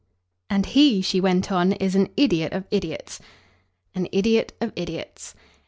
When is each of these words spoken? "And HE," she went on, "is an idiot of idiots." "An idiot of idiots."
"And 0.49 0.65
HE," 0.65 1.03
she 1.03 1.21
went 1.21 1.51
on, 1.51 1.73
"is 1.73 1.93
an 1.93 2.09
idiot 2.17 2.53
of 2.53 2.65
idiots." 2.71 3.19
"An 3.93 4.07
idiot 4.11 4.51
of 4.59 4.73
idiots." 4.75 5.35